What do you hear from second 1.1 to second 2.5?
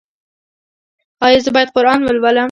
ایا زه باید قرآن ولولم؟